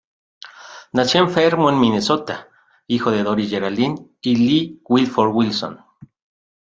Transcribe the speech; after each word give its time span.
Nació 0.93 1.21
en 1.21 1.29
Fairmont, 1.29 1.77
Minnesota, 1.77 2.47
hijo 2.87 3.11
de 3.11 3.21
Doris 3.21 3.51
Geraldine 3.51 4.07
y 4.21 4.35
Lee 4.35 4.81
Wilford 4.89 5.29
Willson. 5.31 5.79